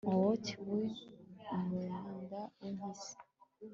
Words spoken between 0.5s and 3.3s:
we Umwanda wimpyisi